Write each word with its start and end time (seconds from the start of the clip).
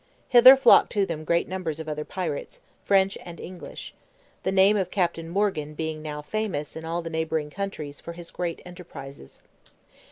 Hither 0.29 0.57
flocked 0.57 0.91
to 0.93 1.05
them 1.05 1.23
great 1.23 1.47
numbers 1.47 1.79
of 1.79 1.87
other 1.87 2.03
pirates, 2.03 2.59
French 2.83 3.19
and 3.23 3.39
English; 3.39 3.93
the 4.41 4.51
name 4.51 4.75
of 4.75 4.89
Captain 4.89 5.29
Morgan 5.29 5.75
being 5.75 6.01
now 6.01 6.23
famous 6.23 6.75
in 6.75 6.85
all 6.85 7.03
the 7.03 7.11
neighbouring 7.11 7.51
countries 7.51 8.01
for 8.01 8.13
his 8.13 8.31
great 8.31 8.63
enterprises. 8.65 9.43